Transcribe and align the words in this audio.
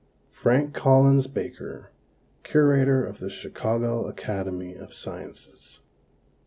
FRANK 0.31 0.73
COLLINS 0.73 1.27
BAKER, 1.27 1.91
Curator 2.41 3.05
of 3.05 3.19
the 3.19 3.29
Chicago 3.29 4.07
Academy 4.07 4.73
of 4.73 4.95
Sciences. 4.95 5.79